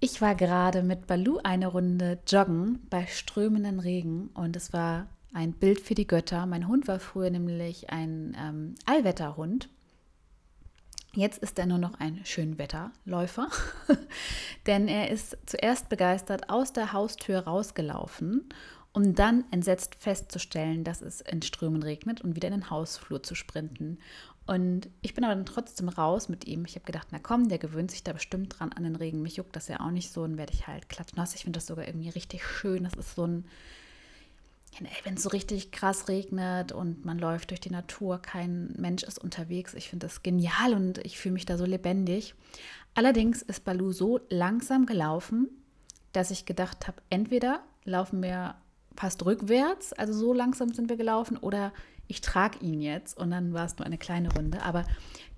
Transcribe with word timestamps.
Ich 0.00 0.20
war 0.20 0.36
gerade 0.36 0.84
mit 0.84 1.08
Balu 1.08 1.38
eine 1.42 1.66
Runde 1.66 2.20
joggen 2.24 2.86
bei 2.88 3.06
strömenden 3.06 3.80
Regen 3.80 4.28
und 4.28 4.54
es 4.54 4.72
war 4.72 5.08
ein 5.32 5.52
Bild 5.52 5.80
für 5.80 5.96
die 5.96 6.06
Götter. 6.06 6.46
Mein 6.46 6.68
Hund 6.68 6.86
war 6.86 7.00
früher 7.00 7.30
nämlich 7.30 7.90
ein 7.90 8.36
ähm, 8.38 8.74
Allwetterhund. 8.86 9.68
Jetzt 11.14 11.38
ist 11.38 11.58
er 11.58 11.66
nur 11.66 11.78
noch 11.78 11.98
ein 11.98 12.20
Schönwetterläufer, 12.24 13.48
denn 14.66 14.86
er 14.86 15.10
ist 15.10 15.36
zuerst 15.46 15.88
begeistert 15.88 16.48
aus 16.48 16.72
der 16.72 16.92
Haustür 16.92 17.40
rausgelaufen 17.40 18.48
um 18.92 19.14
dann 19.14 19.44
entsetzt 19.50 19.96
festzustellen, 20.00 20.82
dass 20.82 21.02
es 21.02 21.20
in 21.20 21.42
Strömen 21.42 21.82
regnet 21.82 22.20
und 22.20 22.34
wieder 22.34 22.48
in 22.48 22.54
den 22.54 22.70
Hausflur 22.70 23.22
zu 23.22 23.34
sprinten. 23.34 23.98
Und 24.48 24.88
ich 25.02 25.12
bin 25.12 25.24
aber 25.24 25.34
dann 25.34 25.44
trotzdem 25.44 25.90
raus 25.90 26.30
mit 26.30 26.46
ihm. 26.46 26.64
Ich 26.64 26.74
habe 26.74 26.86
gedacht, 26.86 27.08
na 27.10 27.18
komm, 27.18 27.50
der 27.50 27.58
gewöhnt 27.58 27.90
sich 27.90 28.02
da 28.02 28.14
bestimmt 28.14 28.58
dran 28.58 28.72
an 28.72 28.82
den 28.82 28.96
Regen. 28.96 29.20
Mich 29.20 29.36
juckt 29.36 29.54
das 29.54 29.68
ja 29.68 29.80
auch 29.80 29.90
nicht 29.90 30.10
so 30.10 30.22
und 30.22 30.38
werde 30.38 30.54
ich 30.54 30.66
halt 30.66 30.88
klatschnass. 30.88 31.34
Ich 31.34 31.42
finde 31.42 31.58
das 31.58 31.66
sogar 31.66 31.86
irgendwie 31.86 32.08
richtig 32.08 32.46
schön. 32.46 32.84
Das 32.84 32.94
ist 32.94 33.14
so 33.14 33.26
ein, 33.26 33.44
wenn 35.04 35.14
es 35.16 35.22
so 35.22 35.28
richtig 35.28 35.70
krass 35.70 36.08
regnet 36.08 36.72
und 36.72 37.04
man 37.04 37.18
läuft 37.18 37.50
durch 37.50 37.60
die 37.60 37.68
Natur, 37.68 38.22
kein 38.22 38.72
Mensch 38.78 39.02
ist 39.02 39.18
unterwegs. 39.18 39.74
Ich 39.74 39.90
finde 39.90 40.06
das 40.06 40.22
genial 40.22 40.72
und 40.72 40.96
ich 41.04 41.18
fühle 41.18 41.34
mich 41.34 41.44
da 41.44 41.58
so 41.58 41.66
lebendig. 41.66 42.34
Allerdings 42.94 43.42
ist 43.42 43.66
Balu 43.66 43.92
so 43.92 44.18
langsam 44.30 44.86
gelaufen, 44.86 45.50
dass 46.12 46.30
ich 46.30 46.46
gedacht 46.46 46.88
habe, 46.88 47.02
entweder 47.10 47.62
laufen 47.84 48.22
wir 48.22 48.54
fast 48.96 49.26
rückwärts, 49.26 49.92
also 49.92 50.14
so 50.14 50.32
langsam 50.32 50.72
sind 50.72 50.88
wir 50.88 50.96
gelaufen, 50.96 51.36
oder 51.36 51.70
ich 52.08 52.22
trage 52.22 52.58
ihn 52.60 52.80
jetzt 52.80 53.16
und 53.18 53.30
dann 53.30 53.52
war 53.52 53.66
es 53.66 53.76
nur 53.76 53.84
eine 53.86 53.98
kleine 53.98 54.32
Runde, 54.32 54.62
aber 54.62 54.84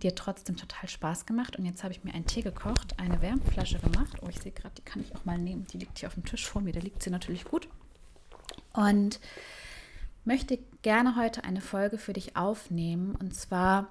die 0.00 0.08
hat 0.08 0.16
trotzdem 0.16 0.56
total 0.56 0.88
Spaß 0.88 1.26
gemacht 1.26 1.56
und 1.56 1.66
jetzt 1.66 1.82
habe 1.82 1.92
ich 1.92 2.04
mir 2.04 2.14
einen 2.14 2.26
Tee 2.26 2.42
gekocht, 2.42 2.98
eine 2.98 3.20
Wärmflasche 3.20 3.80
gemacht. 3.80 4.16
Oh, 4.22 4.28
ich 4.28 4.40
sehe 4.40 4.52
gerade, 4.52 4.74
die 4.78 4.82
kann 4.82 5.02
ich 5.02 5.14
auch 5.14 5.24
mal 5.24 5.36
nehmen. 5.36 5.66
Die 5.72 5.78
liegt 5.78 5.98
hier 5.98 6.08
auf 6.08 6.14
dem 6.14 6.24
Tisch 6.24 6.46
vor 6.46 6.62
mir, 6.62 6.72
da 6.72 6.80
liegt 6.80 7.02
sie 7.02 7.10
natürlich 7.10 7.44
gut. 7.44 7.68
Und 8.72 9.18
möchte 10.24 10.60
gerne 10.82 11.16
heute 11.16 11.42
eine 11.42 11.60
Folge 11.60 11.98
für 11.98 12.12
dich 12.12 12.36
aufnehmen 12.36 13.16
und 13.16 13.34
zwar 13.34 13.88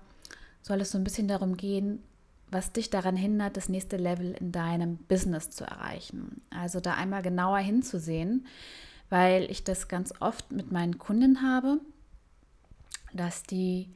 soll 0.62 0.80
es 0.80 0.92
so 0.92 0.98
ein 0.98 1.04
bisschen 1.04 1.28
darum 1.28 1.58
gehen, 1.58 2.02
was 2.50 2.72
dich 2.72 2.90
daran 2.90 3.18
hindert, 3.18 3.58
das 3.58 3.70
nächste 3.70 3.98
Level 3.98 4.32
in 4.40 4.52
deinem 4.52 4.98
Business 4.98 5.50
zu 5.50 5.66
erreichen. 5.66 6.42
Also 6.50 6.80
da 6.80 6.94
einmal 6.94 7.22
genauer 7.22 7.60
hinzusehen, 7.60 8.48
weil 9.10 9.52
ich 9.52 9.64
das 9.64 9.88
ganz 9.90 10.14
oft 10.20 10.52
mit 10.52 10.72
meinen 10.72 10.98
Kunden 10.98 11.42
habe, 11.42 11.80
dass 13.14 13.44
die 13.44 13.90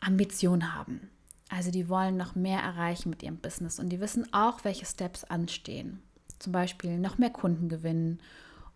Ambition 0.00 0.74
haben. 0.74 1.10
Also 1.48 1.70
die 1.70 1.88
wollen 1.88 2.16
noch 2.16 2.34
mehr 2.34 2.60
erreichen 2.60 3.10
mit 3.10 3.22
ihrem 3.22 3.36
Business 3.36 3.78
und 3.78 3.90
die 3.90 4.00
wissen 4.00 4.32
auch, 4.32 4.64
welche 4.64 4.86
Steps 4.86 5.24
anstehen. 5.24 6.02
Zum 6.38 6.52
Beispiel 6.52 6.98
noch 6.98 7.18
mehr 7.18 7.30
Kunden 7.30 7.68
gewinnen 7.68 8.20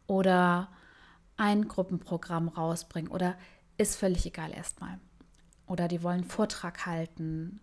oder 0.07 0.69
ein 1.37 1.69
Gruppenprogramm 1.69 2.49
rausbringen 2.49 3.11
oder 3.11 3.37
ist 3.79 3.97
völlig 3.97 4.27
egal 4.27 4.53
erstmal. 4.53 4.99
Oder 5.67 5.89
die 5.89 6.03
wollen 6.03 6.25
Vortrag 6.25 6.87
halten, 6.87 7.61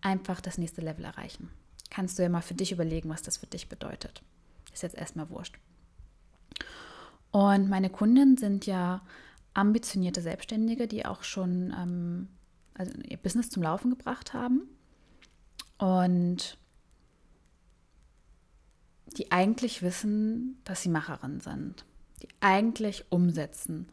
einfach 0.00 0.40
das 0.40 0.58
nächste 0.58 0.80
Level 0.80 1.04
erreichen. 1.04 1.50
Kannst 1.90 2.18
du 2.18 2.22
ja 2.22 2.28
mal 2.28 2.42
für 2.42 2.54
dich 2.54 2.72
überlegen, 2.72 3.08
was 3.08 3.22
das 3.22 3.38
für 3.38 3.46
dich 3.46 3.68
bedeutet. 3.68 4.22
Ist 4.72 4.82
jetzt 4.82 4.96
erstmal 4.96 5.30
wurscht. 5.30 5.58
Und 7.30 7.68
meine 7.68 7.90
Kunden 7.90 8.36
sind 8.36 8.66
ja 8.66 9.02
ambitionierte 9.56 10.20
Selbstständige, 10.20 10.86
die 10.86 11.06
auch 11.06 11.22
schon 11.22 11.74
ähm, 11.76 12.28
also 12.74 12.92
ihr 13.08 13.16
Business 13.16 13.48
zum 13.48 13.62
Laufen 13.62 13.90
gebracht 13.90 14.34
haben 14.34 14.68
und 15.78 16.58
die 19.16 19.32
eigentlich 19.32 19.82
wissen, 19.82 20.60
dass 20.64 20.82
sie 20.82 20.90
Macherin 20.90 21.40
sind, 21.40 21.84
die 22.22 22.28
eigentlich 22.40 23.10
umsetzen, 23.10 23.88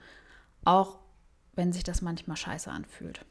auch 0.65 0.99
wenn 1.55 1.71
sich 1.71 1.83
das 1.83 2.01
manchmal 2.01 2.37
scheiße 2.37 2.69
anfühlt. 2.69 3.25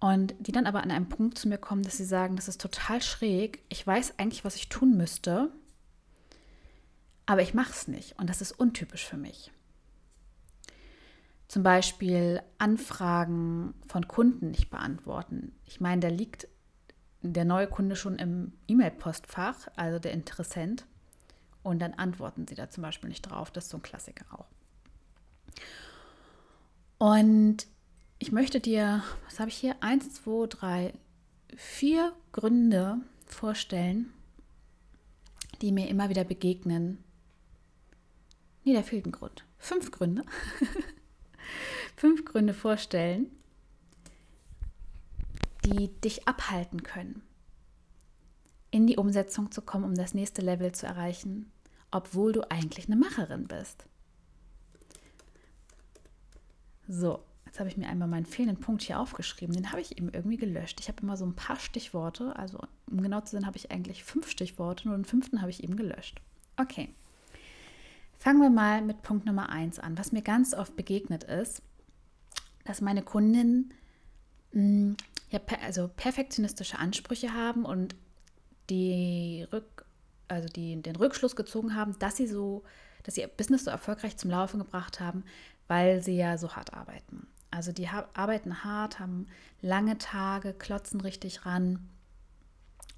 Und 0.00 0.34
die 0.38 0.52
dann 0.52 0.66
aber 0.66 0.82
an 0.82 0.90
einem 0.90 1.08
Punkt 1.08 1.38
zu 1.38 1.48
mir 1.48 1.56
kommen, 1.56 1.82
dass 1.82 1.96
sie 1.96 2.04
sagen, 2.04 2.36
das 2.36 2.48
ist 2.48 2.60
total 2.60 3.00
schräg, 3.00 3.62
ich 3.70 3.86
weiß 3.86 4.18
eigentlich, 4.18 4.44
was 4.44 4.56
ich 4.56 4.68
tun 4.68 4.96
müsste, 4.98 5.50
aber 7.24 7.40
ich 7.40 7.54
mache 7.54 7.72
es 7.72 7.88
nicht 7.88 8.18
und 8.18 8.28
das 8.28 8.42
ist 8.42 8.52
untypisch 8.52 9.06
für 9.06 9.16
mich. 9.16 9.50
Zum 11.54 11.62
Beispiel 11.62 12.42
Anfragen 12.58 13.74
von 13.86 14.08
Kunden 14.08 14.50
nicht 14.50 14.70
beantworten. 14.70 15.52
Ich 15.66 15.80
meine, 15.80 16.00
da 16.00 16.08
liegt 16.08 16.48
der 17.22 17.44
neue 17.44 17.68
Kunde 17.68 17.94
schon 17.94 18.16
im 18.16 18.54
E-Mail-Postfach, 18.66 19.68
also 19.76 20.00
der 20.00 20.10
Interessent, 20.10 20.84
und 21.62 21.78
dann 21.78 21.94
antworten 21.94 22.48
sie 22.48 22.56
da 22.56 22.70
zum 22.70 22.82
Beispiel 22.82 23.08
nicht 23.08 23.22
drauf. 23.22 23.52
Das 23.52 23.66
ist 23.66 23.70
so 23.70 23.76
ein 23.76 23.84
Klassiker 23.84 24.24
auch. 24.32 24.46
Und 26.98 27.68
ich 28.18 28.32
möchte 28.32 28.58
dir, 28.58 29.04
was 29.24 29.38
habe 29.38 29.48
ich 29.48 29.56
hier? 29.56 29.76
Eins, 29.80 30.12
zwei, 30.12 30.48
drei, 30.48 30.92
vier 31.54 32.12
Gründe 32.32 32.96
vorstellen, 33.26 34.12
die 35.62 35.70
mir 35.70 35.86
immer 35.86 36.08
wieder 36.08 36.24
begegnen. 36.24 36.98
Nee, 38.64 38.74
da 38.74 38.82
fehlt 38.82 39.06
ein 39.06 39.12
Grund. 39.12 39.44
Fünf 39.56 39.92
Gründe. 39.92 40.24
Fünf 41.96 42.24
Gründe 42.24 42.54
vorstellen, 42.54 43.30
die 45.64 45.88
dich 46.00 46.28
abhalten 46.28 46.82
können, 46.82 47.22
in 48.70 48.86
die 48.86 48.96
Umsetzung 48.96 49.50
zu 49.50 49.62
kommen, 49.62 49.84
um 49.84 49.94
das 49.94 50.14
nächste 50.14 50.42
Level 50.42 50.72
zu 50.72 50.86
erreichen, 50.86 51.50
obwohl 51.90 52.32
du 52.32 52.50
eigentlich 52.50 52.86
eine 52.86 52.96
Macherin 52.96 53.46
bist. 53.46 53.86
So, 56.86 57.24
Jetzt 57.54 57.60
habe 57.60 57.70
ich 57.70 57.76
mir 57.76 57.86
einmal 57.86 58.08
meinen 58.08 58.26
fehlenden 58.26 58.58
Punkt 58.58 58.82
hier 58.82 58.98
aufgeschrieben. 58.98 59.54
Den 59.54 59.70
habe 59.70 59.80
ich 59.80 59.96
eben 59.96 60.08
irgendwie 60.08 60.38
gelöscht. 60.38 60.80
Ich 60.80 60.88
habe 60.88 61.00
immer 61.02 61.16
so 61.16 61.24
ein 61.24 61.36
paar 61.36 61.60
Stichworte. 61.60 62.34
Also, 62.34 62.58
um 62.90 63.00
genau 63.00 63.20
zu 63.20 63.36
sein, 63.36 63.46
habe 63.46 63.56
ich 63.56 63.70
eigentlich 63.70 64.02
fünf 64.02 64.28
Stichworte. 64.28 64.88
Nur 64.88 64.96
den 64.96 65.04
fünften 65.04 65.40
habe 65.40 65.50
ich 65.52 65.62
eben 65.62 65.76
gelöscht. 65.76 66.20
Okay. 66.56 66.92
Fangen 68.24 68.40
wir 68.40 68.48
mal 68.48 68.80
mit 68.80 69.02
Punkt 69.02 69.26
Nummer 69.26 69.50
eins 69.50 69.78
an. 69.78 69.98
Was 69.98 70.10
mir 70.10 70.22
ganz 70.22 70.54
oft 70.54 70.76
begegnet 70.76 71.24
ist, 71.24 71.60
dass 72.64 72.80
meine 72.80 73.02
Kundinnen 73.02 73.74
mh, 74.52 74.62
hm, 74.62 74.96
ja, 75.28 75.38
per, 75.38 75.60
also 75.60 75.90
perfektionistische 75.94 76.78
Ansprüche 76.78 77.34
haben 77.34 77.66
und 77.66 77.94
die 78.70 79.46
Rück, 79.52 79.84
also 80.26 80.48
die, 80.48 80.80
den 80.80 80.96
Rückschluss 80.96 81.36
gezogen 81.36 81.74
haben, 81.74 81.98
dass 81.98 82.16
sie 82.16 82.26
so, 82.26 82.62
dass 83.02 83.18
ihr 83.18 83.28
Business 83.28 83.64
so 83.64 83.70
erfolgreich 83.70 84.16
zum 84.16 84.30
Laufen 84.30 84.58
gebracht 84.58 85.00
haben, 85.00 85.24
weil 85.68 86.02
sie 86.02 86.16
ja 86.16 86.38
so 86.38 86.56
hart 86.56 86.72
arbeiten. 86.72 87.26
Also 87.50 87.72
die 87.72 87.88
arbeiten 87.88 88.64
hart, 88.64 89.00
haben 89.00 89.26
lange 89.60 89.98
Tage, 89.98 90.54
klotzen 90.54 91.02
richtig 91.02 91.44
ran 91.44 91.90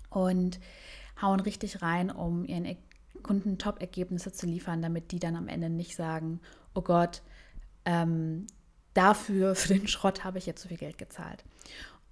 und 0.09 0.61
hauen 1.21 1.41
richtig 1.41 1.83
rein, 1.83 2.12
um 2.12 2.45
ihren 2.45 2.65
Kunden 3.23 3.59
Top-Ergebnisse 3.59 4.33
zu 4.33 4.47
liefern, 4.47 4.83
damit 4.83 5.13
die 5.13 5.19
dann 5.19 5.37
am 5.37 5.49
Ende 5.49 5.71
nicht 5.71 5.97
sagen, 5.97 6.41
oh 6.75 6.83
Gott, 6.83 7.23
ähm, 7.85 8.47
dafür, 8.95 9.55
für 9.57 9.75
den 9.75 9.89
Schrott 9.89 10.25
habe 10.25 10.39
ich 10.39 10.47
jetzt 10.47 10.63
so 10.63 10.69
viel 10.69 10.79
Geld 10.79 10.99
gezahlt. 10.99 11.45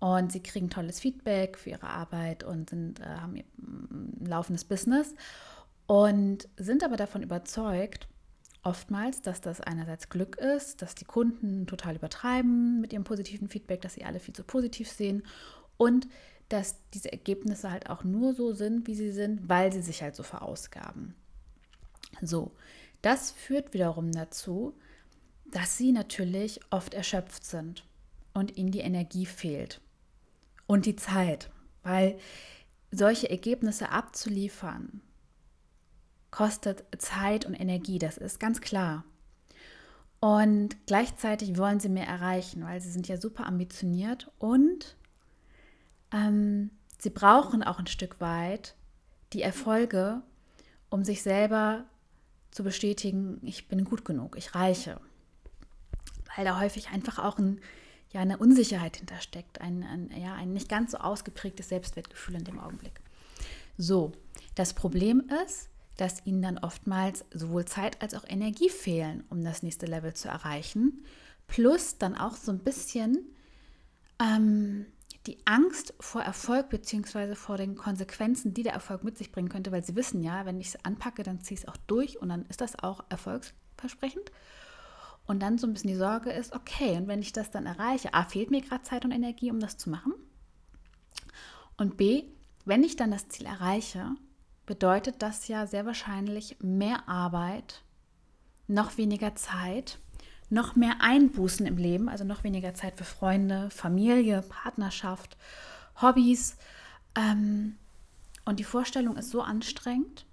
Und 0.01 0.33
sie 0.33 0.43
kriegen 0.43 0.69
tolles 0.69 1.01
Feedback 1.01 1.59
für 1.59 1.71
ihre 1.71 1.89
Arbeit 1.89 2.45
und 2.45 2.71
sind, 2.71 3.01
äh, 3.01 3.05
haben 3.05 3.37
ein 3.37 4.27
laufendes 4.27 4.65
Business 4.65 5.15
und 5.87 6.49
sind 6.57 6.85
aber 6.85 6.97
davon 6.97 7.23
überzeugt, 7.23 8.09
oftmals, 8.63 9.23
dass 9.23 9.41
das 9.41 9.61
einerseits 9.61 10.09
Glück 10.09 10.37
ist, 10.37 10.83
dass 10.83 10.95
die 10.95 11.05
Kunden 11.05 11.67
total 11.67 11.97
übertreiben 11.97 12.81
mit 12.81 12.93
ihrem 12.93 13.05
positiven 13.05 13.49
Feedback, 13.49 13.83
dass 13.83 13.95
sie 13.95 14.05
alle 14.05 14.21
viel 14.21 14.35
zu 14.35 14.43
positiv 14.43 14.91
sehen 14.91 15.23
und 15.77 16.09
dass 16.55 16.77
diese 16.95 17.13
Ergebnisse 17.13 17.71
halt 17.71 17.91
auch 17.91 18.05
nur 18.05 18.33
so 18.33 18.53
sind, 18.53 18.87
wie 18.87 18.95
sie 18.95 19.11
sind, 19.11 19.49
weil 19.49 19.73
sie 19.73 19.83
sich 19.83 20.03
halt 20.03 20.15
so 20.15 20.23
verausgaben. 20.23 21.15
So, 22.23 22.53
das 23.03 23.33
führt 23.33 23.75
wiederum 23.75 24.13
dazu, 24.13 24.75
dass 25.47 25.77
sie 25.77 25.93
natürlich 25.93 26.61
oft 26.71 26.95
erschöpft 26.95 27.45
sind 27.45 27.85
und 28.33 28.57
ihnen 28.57 28.71
die 28.71 28.81
Energie 28.81 29.27
fehlt 29.27 29.81
und 30.67 30.87
die 30.87 30.97
Zeit, 30.97 31.51
weil 31.83 32.19
solche 32.91 33.29
Ergebnisse 33.29 33.91
abzuliefern, 33.91 35.01
kostet 36.31 36.85
Zeit 36.99 37.47
und 37.47 37.55
Energie, 37.55 37.99
das 37.99 38.17
ist 38.17 38.41
ganz 38.41 38.61
klar. 38.61 39.05
Und 40.21 40.87
gleichzeitig 40.87 41.59
wollen 41.59 41.81
sie 41.81 41.89
mehr 41.89 42.07
erreichen, 42.07 42.65
weil 42.65 42.81
sie 42.81 42.91
sind 42.91 43.09
ja 43.09 43.21
super 43.21 43.47
ambitioniert 43.47 44.31
und 44.39 44.97
ähm, 46.15 46.71
sie 46.99 47.11
brauchen 47.11 47.63
auch 47.63 47.79
ein 47.79 47.87
Stück 47.87 48.21
weit 48.21 48.77
die 49.33 49.43
Erfolge, 49.43 50.23
um 50.89 51.05
sich 51.05 51.23
selber 51.23 51.85
zu 52.53 52.63
bestätigen, 52.63 53.41
ich 53.43 53.67
bin 53.67 53.85
gut 53.85 54.05
genug, 54.05 54.37
ich 54.39 54.55
reiche. 54.55 55.01
Weil 56.37 56.45
da 56.45 56.61
häufig 56.61 56.91
einfach 56.91 57.19
auch 57.19 57.39
ein, 57.39 57.61
ja, 58.13 58.21
eine 58.21 58.39
Unsicherheit 58.39 58.97
hintersteckt, 58.97 59.61
ein, 59.61 59.83
ein, 59.83 60.11
ja, 60.17 60.35
ein 60.35 60.53
nicht 60.53 60.69
ganz 60.69 60.93
so 60.93 60.99
ausgeprägtes 60.99 61.69
Selbstwertgefühl 61.69 62.37
in 62.37 62.45
dem 62.45 62.61
Augenblick. 62.61 63.01
So, 63.77 64.13
das 64.55 64.73
Problem 64.73 65.29
ist, 65.45 65.69
dass 65.97 66.25
ihnen 66.27 66.43
dann 66.43 66.59
oftmals 66.59 67.25
sowohl 67.33 67.65
Zeit 67.65 68.03
als 68.03 68.15
auch 68.15 68.25
Energie 68.27 68.69
fehlen, 68.69 69.25
um 69.31 69.43
das 69.43 69.65
nächste 69.65 69.87
Level 69.87 70.15
zu 70.15 70.29
erreichen. 70.29 71.05
Plus 71.49 71.99
dann 71.99 72.17
auch 72.17 72.37
so 72.37 72.53
ein 72.53 72.61
bisschen 72.61 73.19
ähm, 74.21 74.87
die 75.27 75.39
Angst 75.47 75.95
vor 76.01 76.23
Erfolg 76.23 76.69
bzw. 76.69 77.35
vor 77.35 77.57
den 77.57 77.77
Konsequenzen, 77.77 78.53
die 78.53 78.63
der 78.63 78.75
Erfolg 78.75 79.05
mit 79.05 79.17
sich 79.17 79.33
bringen 79.33 79.49
könnte, 79.49 79.73
weil 79.73 79.85
sie 79.85 79.97
wissen 79.97 80.23
ja, 80.23 80.45
wenn 80.45 80.61
ich 80.61 80.69
es 80.69 80.85
anpacke, 80.85 81.23
dann 81.23 81.41
ziehe 81.41 81.57
ich 81.57 81.65
es 81.65 81.69
auch 81.69 81.77
durch 81.87 82.21
und 82.21 82.29
dann 82.29 82.45
ist 82.47 82.61
das 82.61 82.79
auch 82.79 83.05
erfolgsversprechend. 83.09 84.31
Und 85.27 85.41
dann 85.41 85.57
so 85.57 85.67
ein 85.67 85.73
bisschen 85.73 85.89
die 85.89 85.97
Sorge 85.97 86.31
ist, 86.31 86.53
okay, 86.53 86.99
und 86.99 87.09
wenn 87.09 87.23
ich 87.23 87.33
das 87.33 87.51
dann 87.51 87.65
erreiche, 87.65 88.13
A, 88.13 88.25
fehlt 88.25 88.51
mir 88.51 88.61
gerade 88.61 88.83
Zeit 88.83 89.07
und 89.07 89.13
Energie, 89.13 89.51
um 89.51 89.59
das 89.59 89.79
zu 89.79 89.89
machen. 89.89 90.13
Und 91.79 91.97
B, 91.97 92.25
wenn 92.67 92.83
ich 92.83 92.97
dann 92.97 93.11
das 93.11 93.29
Ziel 93.29 93.47
erreiche, 93.47 94.15
bedeutet 94.67 95.23
das 95.23 95.49
ja 95.49 95.67
sehr 95.67 95.87
wahrscheinlich 95.87 96.59
mehr 96.61 97.09
Arbeit, 97.09 97.83
noch 98.67 98.99
weniger 98.99 99.35
Zeit 99.35 99.99
noch 100.55 100.77
mehr 100.77 101.01
Einbußen 101.01 101.67
im 101.67 101.77
Leben, 101.77 102.09
also 102.09 102.25
noch 102.25 102.45
weniger 102.45 102.75
Zeit 102.75 102.97
für 102.97 103.05
Freunde, 103.05 103.69
Familie, 103.71 104.43
Partnerschaft, 104.43 105.37
Hobbys. 106.01 106.57
Ähm, 107.15 107.77
und 108.45 108.61
die 108.61 108.65
Vorstellung 108.65 109.17
ist 109.17 109.31
so 109.31 109.43
anstrengend, 109.43 110.25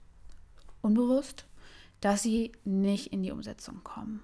unbewusst, 0.82 1.46
dass 2.00 2.22
sie 2.22 2.52
nicht 2.64 3.12
in 3.12 3.24
die 3.24 3.32
Umsetzung 3.32 3.84
kommen. 3.84 4.22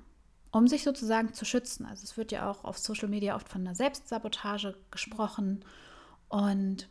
Um 0.51 0.67
sich 0.67 0.83
sozusagen 0.83 1.33
zu 1.33 1.45
schützen. 1.45 1.85
Also 1.85 2.03
es 2.03 2.15
wird 2.15 2.31
ja 2.31 2.49
auch 2.49 2.63
auf 2.63 2.77
Social 2.77 3.09
Media 3.09 3.35
oft 3.35 3.49
von 3.49 3.61
einer 3.61 3.75
Selbstsabotage 3.75 4.75
gesprochen. 4.91 5.65
Und 6.29 6.87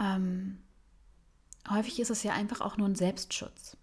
ähm, 0.00 0.58
häufig 1.68 2.00
ist 2.00 2.10
es 2.10 2.22
ja 2.22 2.32
einfach 2.32 2.60
auch 2.60 2.76
nur 2.76 2.88
ein 2.88 2.94
Selbstschutz. 2.94 3.76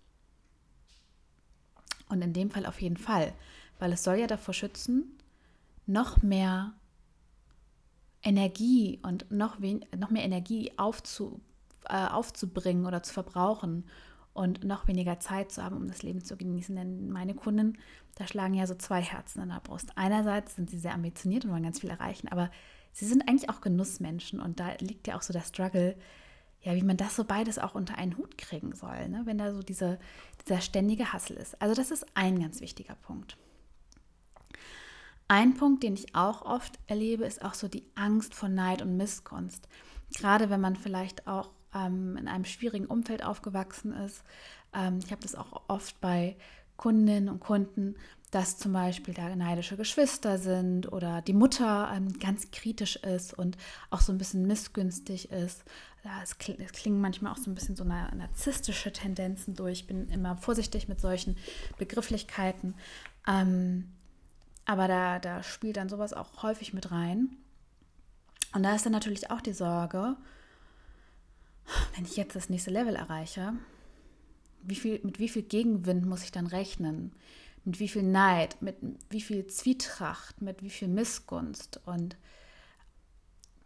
Und 2.10 2.22
in 2.22 2.34
dem 2.34 2.50
Fall 2.50 2.66
auf 2.66 2.82
jeden 2.82 2.98
Fall 2.98 3.34
weil 3.80 3.94
es 3.94 4.04
soll 4.04 4.18
ja 4.18 4.28
davor 4.28 4.54
schützen, 4.54 5.18
noch 5.86 6.22
mehr 6.22 6.74
Energie 8.22 9.00
und 9.02 9.32
noch, 9.32 9.58
noch 9.98 10.10
mehr 10.12 10.24
Energie 10.24 10.72
aufzu, 10.78 11.40
äh, 11.86 12.08
aufzubringen 12.08 12.86
oder 12.86 13.02
zu 13.02 13.14
verbrauchen 13.14 13.86
und 14.34 14.64
noch 14.64 14.88
weniger 14.88 15.20
Zeit 15.20 15.52
zu 15.52 15.64
haben, 15.64 15.78
um 15.78 15.88
das 15.88 16.04
Leben 16.04 16.24
zu 16.24 16.38
genießen. 16.38 16.76
Denn 16.76 17.10
meine 17.10 17.34
Kunden, 17.34 17.78
da 18.16 18.28
schlagen 18.28 18.54
ja 18.54 18.68
so 18.68 18.76
zwei 18.76 19.02
Herzen 19.02 19.42
in 19.42 19.50
der 19.50 19.62
Brust. 19.62 19.92
Einerseits 19.96 20.56
sind 20.56 20.70
sie 20.70 20.80
sehr 20.80 20.94
ambitioniert 20.94 21.46
und 21.46 21.52
wollen 21.52 21.64
ganz 21.64 21.80
viel 21.80 21.90
erreichen, 21.90 22.28
aber 22.28 22.52
sie 22.92 23.06
sind 23.06 23.28
eigentlich 23.28 23.50
auch 23.50 23.62
Genussmenschen 23.62 24.40
und 24.40 24.60
da 24.60 24.74
liegt 24.80 25.08
ja 25.08 25.18
auch 25.18 25.22
so 25.22 25.34
der 25.34 25.42
Struggle, 25.42 25.96
ja, 26.62 26.76
wie 26.76 26.84
man 26.84 26.98
das 26.98 27.16
so 27.16 27.24
beides 27.24 27.58
auch 27.58 27.74
unter 27.74 27.98
einen 27.98 28.18
Hut 28.18 28.38
kriegen 28.38 28.76
soll, 28.76 29.08
ne? 29.08 29.22
wenn 29.24 29.38
da 29.38 29.54
so 29.54 29.64
diese, 29.64 29.98
dieser 30.46 30.60
ständige 30.60 31.14
Hassel 31.14 31.38
ist. 31.38 31.62
Also 31.62 31.74
das 31.74 31.90
ist 31.90 32.06
ein 32.16 32.40
ganz 32.40 32.60
wichtiger 32.60 32.96
Punkt. 32.96 33.38
Ein 35.32 35.54
Punkt, 35.54 35.84
den 35.84 35.94
ich 35.94 36.16
auch 36.16 36.42
oft 36.42 36.80
erlebe, 36.88 37.24
ist 37.24 37.46
auch 37.46 37.54
so 37.54 37.68
die 37.68 37.86
Angst 37.94 38.34
vor 38.34 38.50
Neid 38.50 38.82
und 38.82 38.98
Missgunst. 38.98 39.70
Gerade 40.18 40.50
wenn 40.50 40.60
man 40.60 40.76
vielleicht 40.76 41.28
auch 41.28 41.52
ähm, 41.74 42.18
in 42.18 42.28
einem 42.28 42.46
schwierigen 42.46 42.88
Umfeld 42.88 43.24
aufgewachsen 43.24 43.94
ist. 43.94 44.24
Ähm, 44.74 45.00
ich 45.04 45.12
habe 45.12 45.22
das 45.22 45.36
auch 45.36 45.62
oft 45.68 46.02
bei 46.02 46.36
Kundinnen 46.78 47.30
und 47.30 47.42
Kunden, 47.42 47.96
dass 48.32 48.58
zum 48.58 48.74
Beispiel 48.74 49.14
da 49.14 49.36
neidische 49.36 49.78
Geschwister 49.78 50.40
sind 50.40 50.92
oder 50.92 51.22
die 51.22 51.34
Mutter 51.34 51.92
ähm, 51.94 52.18
ganz 52.18 52.50
kritisch 52.50 52.96
ist 52.96 53.38
und 53.38 53.56
auch 53.92 54.02
so 54.02 54.12
ein 54.12 54.18
bisschen 54.18 54.48
missgünstig 54.48 55.32
ist. 55.32 55.64
Es, 56.24 56.40
kling, 56.40 56.58
klingen 56.58 57.02
manchmal 57.02 57.34
auch 57.34 57.38
so 57.38 57.52
ein 57.52 57.56
bisschen 57.56 57.76
so 57.76 57.84
narzisstische 57.84 58.92
Tendenzen 58.92 59.56
durch. 59.56 59.82
Ich 59.82 59.88
bin 59.88 60.10
immer 60.10 60.38
vorsichtig 60.38 60.88
mit 60.88 61.00
solchen 61.00 61.38
Begrifflichkeiten. 61.78 62.74
Ähm, 63.28 63.92
aber 64.70 64.88
da, 64.88 65.18
da 65.18 65.42
spielt 65.42 65.78
dann 65.78 65.90
sowas 65.90 66.14
auch 66.14 66.44
häufig 66.44 66.76
mit 66.76 66.92
rein. 66.92 67.36
Und 68.54 68.62
da 68.62 68.76
ist 68.76 68.86
dann 68.86 68.94
natürlich 68.94 69.32
auch 69.32 69.42
die 69.42 69.54
Sorge, 69.54 70.16
wenn 71.96 72.06
ich 72.06 72.16
jetzt 72.16 72.36
das 72.36 72.50
nächste 72.50 72.70
Level 72.70 72.96
erreiche, 72.96 73.54
wie 74.62 74.76
viel, 74.76 75.00
mit 75.04 75.18
wie 75.18 75.28
viel 75.28 75.42
Gegenwind 75.42 76.06
muss 76.06 76.24
ich 76.24 76.32
dann 76.32 76.46
rechnen? 76.46 77.14
Mit 77.66 77.80
wie 77.80 77.88
viel 77.88 78.04
Neid, 78.04 78.62
mit 78.62 78.76
wie 79.10 79.22
viel 79.22 79.48
Zwietracht, 79.48 80.40
mit 80.44 80.62
wie 80.62 80.70
viel 80.70 80.88
Missgunst? 80.88 81.82
Und 81.88 82.16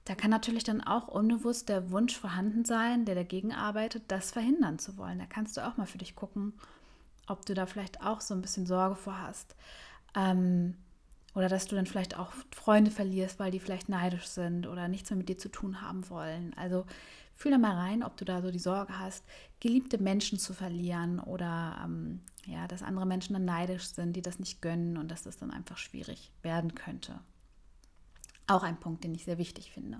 da 0.06 0.16
kann 0.16 0.32
natürlich 0.32 0.64
dann 0.64 0.80
auch 0.80 1.10
unbewusst 1.10 1.68
der 1.68 1.92
Wunsch 1.92 2.18
vorhanden 2.18 2.64
sein, 2.64 3.04
der 3.04 3.16
dagegen 3.16 3.52
arbeitet, 3.52 4.04
das 4.08 4.32
verhindern 4.32 4.80
zu 4.80 4.98
wollen. 4.98 5.20
Da 5.20 5.26
kannst 5.26 5.58
du 5.58 5.68
auch 5.68 5.76
mal 5.76 5.86
für 5.86 5.98
dich 5.98 6.16
gucken, 6.16 6.54
ob 7.28 7.46
du 7.46 7.54
da 7.54 7.66
vielleicht 7.66 8.02
auch 8.02 8.22
so 8.22 8.34
ein 8.34 8.42
bisschen 8.42 8.66
Sorge 8.66 8.96
vor 8.96 9.20
hast. 9.20 9.58
Ähm, 10.16 10.78
oder 11.36 11.50
dass 11.50 11.68
du 11.68 11.76
dann 11.76 11.86
vielleicht 11.86 12.18
auch 12.18 12.32
Freunde 12.52 12.92
verlierst, 12.92 13.40
weil 13.40 13.52
die 13.52 13.60
vielleicht 13.60 13.90
neidisch 13.90 14.28
sind 14.28 14.68
oder 14.68 14.88
nichts 14.88 15.10
mehr 15.10 15.18
mit 15.18 15.30
dir 15.30 15.38
zu 15.38 15.50
tun 15.50 15.82
haben 15.82 16.10
wollen. 16.10 16.54
Also 16.56 16.86
fühl 17.36 17.52
da 17.52 17.58
mal 17.58 17.76
rein, 17.76 18.04
ob 18.04 18.18
du 18.18 18.26
da 18.26 18.42
so 18.42 18.52
die 18.52 18.60
Sorge 18.60 19.00
hast, 19.00 19.26
geliebte 19.60 19.98
Menschen 19.98 20.38
zu 20.38 20.54
verlieren 20.54 21.20
oder 21.20 21.82
ähm, 21.84 22.22
ja, 22.46 22.68
dass 22.68 22.84
andere 22.84 23.06
Menschen 23.06 23.34
dann 23.34 23.46
neidisch 23.46 23.88
sind, 23.88 24.16
die 24.16 24.22
das 24.22 24.40
nicht 24.40 24.62
gönnen 24.62 24.98
und 24.98 25.10
dass 25.10 25.24
das 25.24 25.38
dann 25.38 25.52
einfach 25.52 25.78
schwierig 25.78 26.32
werden 26.42 26.76
könnte. 26.76 27.20
Auch 28.48 28.64
ein 28.64 28.80
Punkt, 28.80 29.04
den 29.04 29.16
ich 29.16 29.26
sehr 29.26 29.38
wichtig 29.38 29.72
finde. 29.72 30.00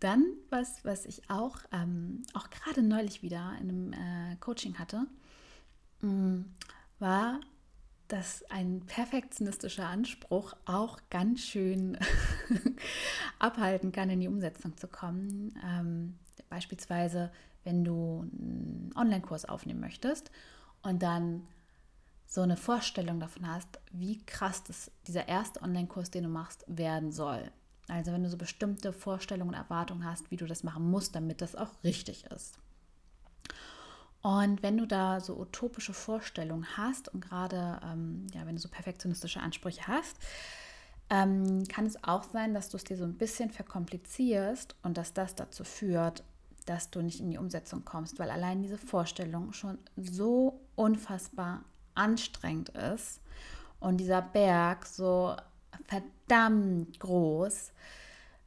Dann, 0.00 0.24
was, 0.50 0.84
was 0.84 1.06
ich 1.06 1.30
auch, 1.30 1.58
ähm, 1.72 2.22
auch 2.34 2.50
gerade 2.50 2.82
neulich 2.82 3.22
wieder 3.22 3.56
in 3.60 3.68
einem 3.68 3.92
äh, 3.92 4.36
Coaching 4.40 4.78
hatte, 4.78 5.06
mh, 6.00 6.10
mm, 6.10 6.44
war 6.98 7.40
dass 8.08 8.44
ein 8.50 8.80
perfektionistischer 8.86 9.88
Anspruch 9.88 10.54
auch 10.64 10.98
ganz 11.10 11.40
schön 11.40 11.98
abhalten 13.38 13.92
kann, 13.92 14.10
in 14.10 14.20
die 14.20 14.28
Umsetzung 14.28 14.76
zu 14.76 14.88
kommen. 14.88 15.58
Ähm, 15.64 16.18
beispielsweise, 16.48 17.32
wenn 17.64 17.84
du 17.84 18.20
einen 18.20 18.92
Online-Kurs 18.94 19.44
aufnehmen 19.44 19.80
möchtest 19.80 20.30
und 20.82 21.02
dann 21.02 21.46
so 22.26 22.40
eine 22.40 22.56
Vorstellung 22.56 23.20
davon 23.20 23.46
hast, 23.48 23.68
wie 23.92 24.24
krass 24.24 24.62
das, 24.64 24.90
dieser 25.06 25.28
erste 25.28 25.62
Online-Kurs, 25.62 26.10
den 26.10 26.24
du 26.24 26.28
machst, 26.28 26.64
werden 26.66 27.12
soll. 27.12 27.50
Also 27.88 28.12
wenn 28.12 28.22
du 28.22 28.28
so 28.28 28.36
bestimmte 28.36 28.92
Vorstellungen 28.92 29.50
und 29.50 29.54
Erwartungen 29.54 30.04
hast, 30.04 30.30
wie 30.30 30.36
du 30.36 30.46
das 30.46 30.64
machen 30.64 30.90
musst, 30.90 31.14
damit 31.14 31.40
das 31.40 31.54
auch 31.54 31.70
richtig 31.84 32.26
ist. 32.26 32.58
Und 34.26 34.64
wenn 34.64 34.76
du 34.76 34.88
da 34.88 35.20
so 35.20 35.38
utopische 35.38 35.92
Vorstellungen 35.92 36.76
hast 36.76 37.08
und 37.14 37.20
gerade, 37.20 37.78
ähm, 37.84 38.26
ja, 38.34 38.44
wenn 38.44 38.56
du 38.56 38.60
so 38.60 38.68
perfektionistische 38.68 39.38
Ansprüche 39.38 39.86
hast, 39.86 40.16
ähm, 41.10 41.62
kann 41.68 41.86
es 41.86 42.02
auch 42.02 42.24
sein, 42.24 42.52
dass 42.52 42.68
du 42.68 42.76
es 42.76 42.82
dir 42.82 42.96
so 42.96 43.04
ein 43.04 43.16
bisschen 43.16 43.50
verkomplizierst 43.50 44.74
und 44.82 44.96
dass 44.98 45.12
das 45.12 45.36
dazu 45.36 45.62
führt, 45.62 46.24
dass 46.64 46.90
du 46.90 47.02
nicht 47.02 47.20
in 47.20 47.30
die 47.30 47.38
Umsetzung 47.38 47.84
kommst, 47.84 48.18
weil 48.18 48.32
allein 48.32 48.64
diese 48.64 48.78
Vorstellung 48.78 49.52
schon 49.52 49.78
so 49.94 50.60
unfassbar 50.74 51.62
anstrengend 51.94 52.70
ist 52.70 53.20
und 53.78 53.98
dieser 53.98 54.22
Berg 54.22 54.86
so 54.86 55.36
verdammt 55.84 56.98
groß, 56.98 57.70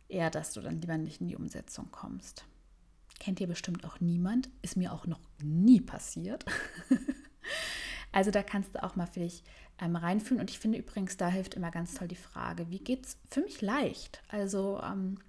eher, 0.09 0.29
dass 0.29 0.51
du 0.51 0.59
dann 0.59 0.81
lieber 0.81 0.97
nicht 0.97 1.21
in 1.21 1.29
die 1.29 1.37
Umsetzung 1.37 1.87
kommst. 1.89 2.43
Kennt 3.19 3.39
ihr 3.41 3.47
bestimmt 3.47 3.85
auch 3.85 3.99
niemand. 3.99 4.49
Ist 4.61 4.77
mir 4.77 4.93
auch 4.93 5.05
noch 5.05 5.19
nie 5.43 5.81
passiert. 5.81 6.45
also 8.11 8.31
da 8.31 8.43
kannst 8.43 8.75
du 8.75 8.83
auch 8.83 8.95
mal 8.95 9.07
für 9.07 9.19
dich 9.19 9.43
ähm, 9.81 9.95
reinfühlen. 9.95 10.41
Und 10.41 10.49
ich 10.49 10.59
finde 10.59 10.77
übrigens, 10.77 11.17
da 11.17 11.27
hilft 11.27 11.55
immer 11.55 11.71
ganz 11.71 11.93
toll 11.95 12.07
die 12.07 12.15
Frage, 12.15 12.69
wie 12.69 12.79
geht 12.79 13.05
es 13.05 13.17
für 13.29 13.41
mich 13.41 13.61
leicht? 13.61 14.21
Also 14.29 14.81
ähm, 14.81 15.19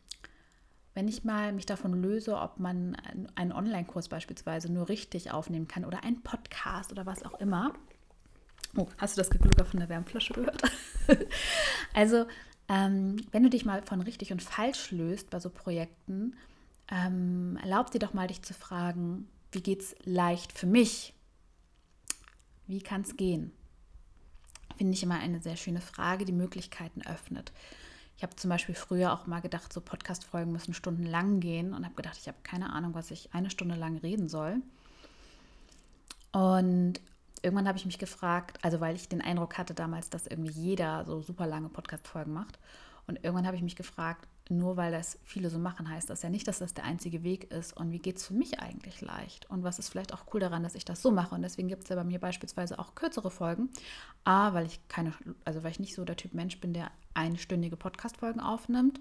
wenn 0.95 1.09
ich 1.09 1.25
mal 1.25 1.53
mich 1.53 1.67
davon 1.67 2.01
löse, 2.01 2.37
ob 2.37 2.59
man 2.59 2.97
einen 3.35 3.53
Online-Kurs 3.53 4.09
beispielsweise 4.09 4.73
nur 4.73 4.89
richtig 4.89 5.31
aufnehmen 5.31 5.69
kann 5.69 5.85
oder 5.85 6.05
einen 6.05 6.23
Podcast 6.23 6.91
oder 6.93 7.07
was 7.07 7.25
auch 7.25 7.39
immer. 7.41 7.75
Oh, 8.77 8.87
hast 8.99 9.17
du 9.17 9.21
das 9.21 9.31
Geglucker 9.31 9.65
von 9.65 9.81
der 9.81 9.89
Wärmflasche 9.89 10.33
gehört? 10.33 10.63
also, 11.95 12.27
ähm, 12.69 13.17
wenn 13.33 13.43
du 13.43 13.51
dich 13.51 13.65
mal 13.65 13.83
von 13.83 14.01
richtig 14.01 14.33
und 14.33 14.43
falsch 14.43 14.91
löst 14.91 15.31
bei 15.31 15.41
so 15.41 15.51
Projekten, 15.51 16.37
ähm, 16.91 17.59
erlaub 17.63 17.91
dir 17.91 17.99
doch 17.99 18.15
mal, 18.15 18.27
dich 18.27 18.43
zu 18.43 18.55
fragen, 18.55 19.29
wie 19.53 19.63
geht 19.63 19.81
es 19.81 19.95
leicht 20.05 20.53
für 20.53 20.67
mich? 20.67 21.15
Wie 22.67 22.81
kann 22.81 23.03
es 23.03 23.17
gehen? 23.17 23.53
Finde 24.77 24.95
ich 24.95 25.03
immer 25.03 25.19
eine 25.19 25.41
sehr 25.41 25.57
schöne 25.57 25.81
Frage, 25.81 26.25
die 26.25 26.33
Möglichkeiten 26.33 27.03
öffnet. 27.03 27.53
Ich 28.17 28.23
habe 28.23 28.37
zum 28.37 28.51
Beispiel 28.51 28.75
früher 28.75 29.13
auch 29.13 29.27
mal 29.27 29.41
gedacht, 29.41 29.73
so 29.73 29.81
Podcast-Folgen 29.81 30.53
müssen 30.53 30.75
stundenlang 30.75 31.41
gehen 31.41 31.73
und 31.73 31.85
habe 31.85 31.95
gedacht, 31.95 32.19
ich 32.19 32.29
habe 32.29 32.39
keine 32.43 32.73
Ahnung, 32.73 32.95
was 32.95 33.11
ich 33.11 33.33
eine 33.33 33.51
Stunde 33.51 33.77
lang 33.77 33.99
reden 33.99 34.29
soll. 34.29 34.57
Und 36.33 37.01
irgendwann 37.43 37.67
habe 37.67 37.79
ich 37.79 37.87
mich 37.87 37.99
gefragt, 37.99 38.59
also 38.63 38.81
weil 38.81 38.95
ich 38.95 39.09
den 39.09 39.23
Eindruck 39.23 39.59
hatte 39.59 39.75
damals, 39.75 40.11
dass 40.11 40.27
irgendwie 40.27 40.53
jeder 40.53 41.05
so 41.05 41.23
super 41.23 41.47
lange 41.47 41.69
Podcast-Folgen 41.69 42.33
macht. 42.33 42.59
Und 43.07 43.17
irgendwann 43.25 43.47
habe 43.47 43.57
ich 43.57 43.63
mich 43.63 43.77
gefragt, 43.77 44.29
nur 44.51 44.77
weil 44.77 44.93
das 44.93 45.19
viele 45.25 45.51
so 45.51 45.59
machen, 45.59 45.89
heißt 45.89 46.11
das 46.11 46.23
ja 46.23 46.31
nicht, 46.31 46.47
dass 46.49 46.59
das 46.59 46.75
der 46.75 46.85
einzige 46.85 47.23
Weg 47.23 47.51
ist. 47.53 47.77
Und 47.77 47.93
wie 47.93 47.99
geht 47.99 48.17
es 48.17 48.27
für 48.27 48.35
mich 48.35 48.61
eigentlich 48.61 49.01
leicht? 49.01 49.49
Und 49.51 49.63
was 49.63 49.79
ist 49.79 49.89
vielleicht 49.89 50.13
auch 50.13 50.25
cool 50.33 50.41
daran, 50.41 50.63
dass 50.63 50.75
ich 50.75 50.85
das 50.85 51.03
so 51.03 51.11
mache? 51.11 51.35
Und 51.35 51.43
deswegen 51.43 51.69
gibt 51.69 51.85
es 51.85 51.89
ja 51.89 51.97
bei 51.97 52.05
mir 52.05 52.19
beispielsweise 52.19 52.79
auch 52.79 52.95
kürzere 52.95 53.31
Folgen. 53.31 53.71
A, 54.25 54.53
weil 54.55 54.67
ich 54.67 54.81
keine, 54.89 55.15
also 55.45 55.63
weil 55.63 55.71
ich 55.71 55.81
nicht 55.81 55.95
so 55.95 56.05
der 56.05 56.17
Typ 56.17 56.35
Mensch 56.35 56.61
bin, 56.61 56.73
der 56.73 56.91
einstündige 57.15 57.77
Podcast-Folgen 57.77 58.41
aufnimmt. 58.41 59.01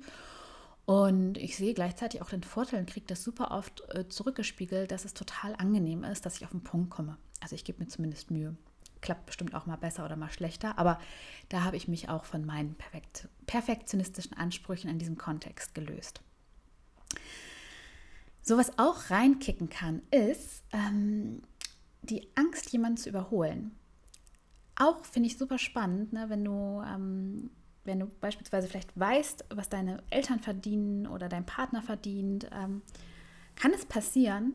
Und 0.85 1.37
ich 1.37 1.55
sehe 1.55 1.73
gleichzeitig 1.73 2.21
auch 2.21 2.29
den 2.29 2.43
Vorteil 2.43 2.79
und 2.79 2.89
kriege 2.89 3.05
das 3.05 3.23
super 3.23 3.51
oft 3.51 3.83
äh, 3.93 4.07
zurückgespiegelt, 4.07 4.91
dass 4.91 5.05
es 5.05 5.13
total 5.13 5.55
angenehm 5.55 6.03
ist, 6.03 6.25
dass 6.25 6.37
ich 6.37 6.45
auf 6.45 6.51
den 6.51 6.63
Punkt 6.63 6.89
komme. 6.89 7.17
Also 7.41 7.55
ich 7.55 7.63
gebe 7.63 7.79
mir 7.79 7.87
zumindest 7.87 8.31
Mühe. 8.31 8.55
Klappt 9.01 9.25
bestimmt 9.25 9.55
auch 9.55 9.65
mal 9.65 9.77
besser 9.77 10.05
oder 10.05 10.15
mal 10.15 10.31
schlechter, 10.31 10.77
aber 10.77 10.99
da 11.47 11.63
habe 11.63 11.77
ich 11.77 11.87
mich 11.87 12.09
auch 12.09 12.25
von 12.25 12.45
meinen 12.45 12.75
perfekt, 12.75 13.27
perfektionistischen 13.47 14.35
Ansprüchen 14.35 14.89
in 14.89 14.99
diesem 14.99 15.17
Kontext 15.17 15.73
gelöst. 15.73 16.21
So 18.41 18.57
was 18.57 18.77
auch 18.77 19.09
reinkicken 19.09 19.69
kann, 19.69 20.01
ist 20.11 20.63
ähm, 20.73 21.43
die 22.01 22.27
Angst, 22.35 22.71
jemanden 22.71 22.97
zu 22.97 23.09
überholen. 23.09 23.71
Auch 24.75 25.05
finde 25.05 25.27
ich 25.27 25.37
super 25.37 25.57
spannend, 25.57 26.13
ne, 26.13 26.29
wenn 26.29 26.43
du 26.43 26.81
ähm, 26.85 27.51
wenn 27.89 27.99
du 27.99 28.05
beispielsweise 28.05 28.67
vielleicht 28.67 28.97
weißt, 28.99 29.45
was 29.49 29.67
deine 29.67 30.03
Eltern 30.09 30.39
verdienen 30.39 31.07
oder 31.07 31.27
dein 31.27 31.45
Partner 31.45 31.81
verdient, 31.81 32.47
ähm, 32.53 32.81
kann 33.55 33.73
es 33.73 33.85
passieren, 33.85 34.53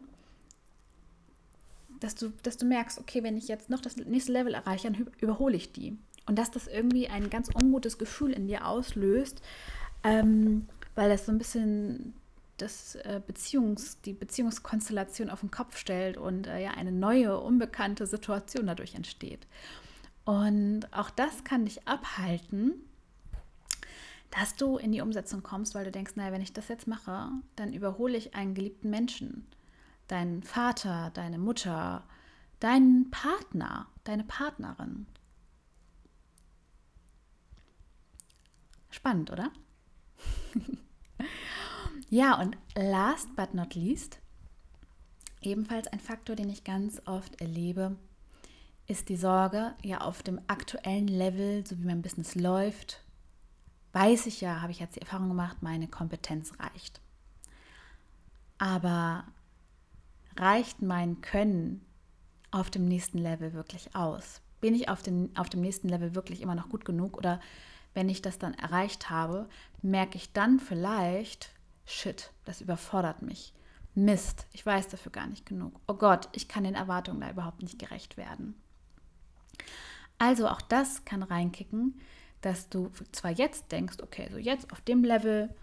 dass 2.00 2.14
du, 2.14 2.32
dass 2.42 2.56
du 2.56 2.66
merkst, 2.66 2.98
okay, 2.98 3.22
wenn 3.22 3.36
ich 3.36 3.48
jetzt 3.48 3.70
noch 3.70 3.80
das 3.80 3.96
nächste 3.96 4.32
Level 4.32 4.54
erreiche, 4.54 4.90
dann 4.90 5.08
überhole 5.20 5.56
ich 5.56 5.72
die. 5.72 5.96
Und 6.26 6.38
dass 6.38 6.50
das 6.50 6.66
irgendwie 6.66 7.08
ein 7.08 7.30
ganz 7.30 7.48
ungutes 7.54 7.98
Gefühl 7.98 8.32
in 8.32 8.46
dir 8.46 8.66
auslöst, 8.66 9.42
ähm, 10.02 10.66
weil 10.94 11.08
das 11.08 11.26
so 11.26 11.32
ein 11.32 11.38
bisschen 11.38 12.14
das 12.56 12.94
äh, 12.96 13.20
Beziehungs, 13.26 14.00
die 14.02 14.12
Beziehungskonstellation 14.12 15.28
auf 15.28 15.40
den 15.40 15.50
Kopf 15.50 15.76
stellt 15.76 16.16
und 16.16 16.46
äh, 16.46 16.62
ja 16.62 16.70
eine 16.70 16.92
neue, 16.92 17.38
unbekannte 17.40 18.06
Situation 18.06 18.66
dadurch 18.66 18.94
entsteht. 18.94 19.46
Und 20.24 20.86
auch 20.92 21.10
das 21.10 21.44
kann 21.44 21.64
dich 21.64 21.86
abhalten, 21.86 22.72
dass 24.30 24.56
du 24.56 24.78
in 24.78 24.92
die 24.92 25.00
Umsetzung 25.00 25.42
kommst, 25.42 25.74
weil 25.74 25.84
du 25.84 25.90
denkst, 25.90 26.16
naja, 26.16 26.32
wenn 26.32 26.40
ich 26.40 26.52
das 26.52 26.68
jetzt 26.68 26.86
mache, 26.86 27.30
dann 27.56 27.72
überhole 27.72 28.16
ich 28.16 28.34
einen 28.34 28.54
geliebten 28.54 28.90
Menschen 28.90 29.46
deinen 30.08 30.42
Vater, 30.42 31.11
deine 31.14 31.38
Mutter, 31.38 32.04
deinen 32.61 33.11
Partner, 33.11 33.87
deine 34.04 34.25
Partnerin. 34.25 35.06
Spannend, 38.90 39.30
oder? 39.30 39.50
ja, 42.11 42.40
und 42.40 42.56
last 42.76 43.34
but 43.34 43.54
not 43.54 43.75
least, 43.75 44.20
ebenfalls 45.40 45.88
ein 45.88 46.00
Faktor, 46.00 46.37
den 46.37 46.49
ich 46.49 46.64
ganz 46.64 47.02
oft 47.06 47.40
erlebe, 47.40 47.96
ist 48.87 49.08
die 49.08 49.16
Sorge, 49.16 49.75
ja 49.82 50.00
auf 50.02 50.23
dem 50.23 50.40
aktuellen 50.46 51.08
Level, 51.08 51.66
so 51.66 51.78
wie 51.78 51.84
mein 51.84 52.02
Business 52.02 52.34
läuft, 52.34 53.02
weiß 53.92 54.26
ich 54.26 54.40
ja, 54.40 54.61
habe 54.61 54.73
ich 54.73 54.80
jetzt 54.80 54.96
die 54.96 55.00
Erfahrung 55.00 55.28
gemacht, 55.28 55.58
meine 55.62 55.88
Kompetenz 55.88 56.52
reicht. 56.58 57.00
Aber 58.58 59.25
reicht 60.37 60.83
mein 60.83 61.21
Können 61.21 61.85
auf 62.50 62.71
dem 62.71 62.87
nächsten 62.87 63.19
Level 63.19 63.53
wirklich 63.53 63.95
aus? 63.95 64.41
Bin 64.61 64.75
ich 64.75 64.88
auf, 64.88 65.03
den, 65.03 65.37
auf 65.37 65.49
dem 65.49 65.61
nächsten 65.61 65.88
Level 65.88 66.14
wirklich 66.14 66.41
immer 66.41 66.55
noch 66.55 66.69
gut 66.69 66.85
genug? 66.85 67.17
Oder 67.17 67.41
wenn 67.93 68.09
ich 68.09 68.23
das 68.23 68.38
dann 68.38 68.55
erreicht 68.55 69.11
habe, 69.11 69.49
merke 69.83 70.17
ich 70.17 70.33
dann 70.33 70.59
vielleicht, 70.59 71.50
shit, 71.87 72.31
das 72.45 72.61
überfordert 72.61 73.23
mich. 73.23 73.53
Mist, 73.95 74.47
ich 74.53 74.67
weiß 74.67 74.88
dafür 74.88 75.12
gar 75.12 75.26
nicht 75.26 75.47
genug. 75.47 75.81
Oh 75.87 75.95
Gott, 75.95 76.29
ich 76.33 76.49
kann 76.49 76.64
den 76.64 76.75
Erwartungen 76.75 77.21
da 77.21 77.31
überhaupt 77.31 77.62
nicht 77.62 77.79
gerecht 77.79 78.17
werden. 78.17 78.55
Also 80.19 80.49
auch 80.49 80.61
das 80.61 81.05
kann 81.05 81.23
reinkicken, 81.23 82.00
dass 82.41 82.69
du 82.69 82.91
zwar 83.12 83.31
jetzt 83.31 83.71
denkst, 83.73 83.97
okay, 84.03 84.29
so 84.31 84.38
jetzt 84.38 84.73
auf 84.73 84.81
dem 84.81 85.05
Level 85.05 85.55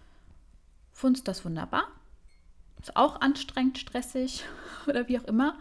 funzt 0.92 1.28
das 1.28 1.44
wunderbar, 1.44 1.84
ist 2.82 2.96
auch 2.96 3.20
anstrengend, 3.20 3.78
stressig 3.78 4.44
oder 4.86 5.08
wie 5.08 5.18
auch 5.18 5.24
immer. 5.24 5.58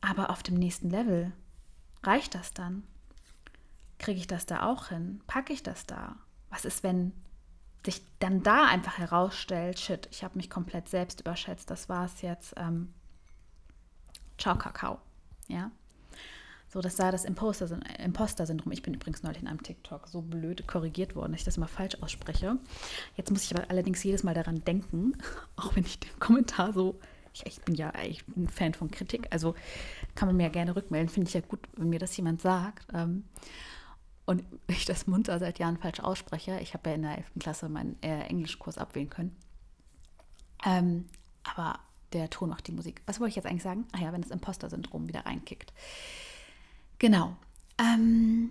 Aber 0.00 0.30
auf 0.30 0.42
dem 0.42 0.54
nächsten 0.54 0.90
Level 0.90 1.32
reicht 2.02 2.34
das 2.34 2.54
dann? 2.54 2.84
Kriege 3.98 4.18
ich 4.18 4.26
das 4.26 4.46
da 4.46 4.62
auch 4.62 4.88
hin? 4.88 5.20
Packe 5.26 5.52
ich 5.52 5.62
das 5.62 5.86
da? 5.86 6.16
Was 6.48 6.64
ist, 6.64 6.82
wenn 6.82 7.12
sich 7.84 8.02
dann 8.18 8.42
da 8.42 8.66
einfach 8.66 8.98
herausstellt, 8.98 9.78
shit, 9.78 10.08
ich 10.10 10.24
habe 10.24 10.36
mich 10.36 10.50
komplett 10.50 10.88
selbst 10.88 11.20
überschätzt, 11.20 11.70
das 11.70 11.88
war 11.88 12.06
es 12.06 12.22
jetzt. 12.22 12.54
Ähm, 12.56 12.92
ciao, 14.38 14.56
Kakao. 14.56 15.00
Ja. 15.48 15.70
So, 16.72 16.80
das 16.80 17.00
war 17.00 17.10
das 17.10 17.24
Imposter-Syndrom. 17.24 18.70
Ich 18.70 18.82
bin 18.82 18.94
übrigens 18.94 19.24
neulich 19.24 19.42
in 19.42 19.48
einem 19.48 19.60
TikTok 19.60 20.06
so 20.06 20.22
blöd 20.22 20.68
korrigiert 20.68 21.16
worden, 21.16 21.32
dass 21.32 21.40
ich 21.40 21.44
das 21.44 21.56
mal 21.56 21.66
falsch 21.66 21.96
ausspreche. 22.00 22.58
Jetzt 23.16 23.32
muss 23.32 23.42
ich 23.42 23.56
aber 23.56 23.68
allerdings 23.70 24.04
jedes 24.04 24.22
Mal 24.22 24.34
daran 24.34 24.64
denken, 24.64 25.14
auch 25.56 25.74
wenn 25.74 25.84
ich 25.84 25.98
den 25.98 26.18
Kommentar 26.20 26.72
so. 26.72 27.00
Ich, 27.34 27.44
ich 27.44 27.60
bin 27.62 27.74
ja 27.74 27.92
ich 28.04 28.24
bin 28.24 28.44
ein 28.44 28.48
Fan 28.48 28.74
von 28.74 28.90
Kritik, 28.90 29.26
also 29.30 29.54
kann 30.14 30.28
man 30.28 30.36
mir 30.36 30.44
ja 30.44 30.48
gerne 30.48 30.76
rückmelden. 30.76 31.08
Finde 31.08 31.28
ich 31.28 31.34
ja 31.34 31.40
gut, 31.40 31.58
wenn 31.76 31.88
mir 31.88 31.98
das 31.98 32.16
jemand 32.16 32.40
sagt. 32.40 32.86
Ähm, 32.94 33.24
und 34.24 34.44
ich 34.68 34.84
das 34.84 35.08
munter 35.08 35.40
seit 35.40 35.58
Jahren 35.58 35.76
falsch 35.76 35.98
ausspreche. 35.98 36.60
Ich 36.60 36.74
habe 36.74 36.90
ja 36.90 36.94
in 36.94 37.02
der 37.02 37.18
11. 37.18 37.26
Klasse 37.40 37.68
meinen 37.68 38.00
äh, 38.00 38.20
Englischkurs 38.28 38.78
abwählen 38.78 39.10
können. 39.10 39.36
Ähm, 40.64 41.08
aber 41.42 41.80
der 42.12 42.30
Ton 42.30 42.48
macht 42.48 42.68
die 42.68 42.72
Musik. 42.72 43.02
Was 43.06 43.18
wollte 43.18 43.30
ich 43.30 43.36
jetzt 43.36 43.46
eigentlich 43.46 43.64
sagen? 43.64 43.88
Ach 43.90 43.98
ja, 43.98 44.12
wenn 44.12 44.22
das 44.22 44.30
Imposter-Syndrom 44.30 45.08
wieder 45.08 45.26
reinkickt. 45.26 45.72
Genau. 47.00 47.34
Ähm, 47.78 48.50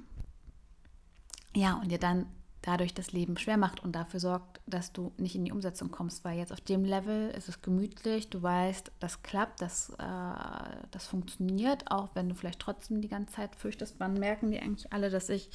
ja, 1.55 1.75
und 1.75 1.89
dir 1.91 1.99
dann 1.99 2.25
dadurch 2.61 2.93
das 2.93 3.13
Leben 3.13 3.37
schwer 3.37 3.57
macht 3.57 3.81
und 3.81 3.93
dafür 3.93 4.19
sorgt, 4.19 4.59
dass 4.65 4.91
du 4.91 5.13
nicht 5.17 5.35
in 5.35 5.45
die 5.45 5.51
Umsetzung 5.51 5.91
kommst, 5.91 6.25
weil 6.25 6.37
jetzt 6.37 6.51
auf 6.51 6.59
dem 6.59 6.83
Level 6.83 7.29
ist 7.29 7.47
es 7.47 7.61
gemütlich, 7.61 8.29
du 8.29 8.41
weißt, 8.41 8.91
das 8.99 9.21
klappt, 9.23 9.61
das, 9.61 9.91
äh, 9.91 10.85
das 10.91 11.07
funktioniert, 11.07 11.89
auch 11.89 12.09
wenn 12.15 12.27
du 12.27 12.35
vielleicht 12.35 12.59
trotzdem 12.59 13.01
die 13.01 13.07
ganze 13.07 13.35
Zeit 13.35 13.55
fürchtest, 13.55 13.95
wann 13.99 14.15
merken 14.15 14.51
die 14.51 14.59
eigentlich 14.59 14.91
alle, 14.91 15.09
dass 15.09 15.29
ich 15.29 15.49